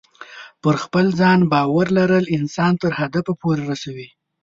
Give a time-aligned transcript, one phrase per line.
[0.61, 4.07] پر خپل ځان باور لرل انسان تر هدف پورې رسوي.